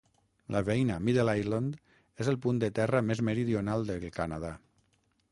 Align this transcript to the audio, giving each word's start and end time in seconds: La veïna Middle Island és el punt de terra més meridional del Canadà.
La 0.53 0.61
veïna 0.67 0.93
Middle 1.09 1.35
Island 1.41 1.75
és 2.25 2.31
el 2.31 2.39
punt 2.45 2.61
de 2.63 2.69
terra 2.79 3.01
més 3.09 3.21
meridional 3.27 3.85
del 3.91 4.07
Canadà. 4.17 4.51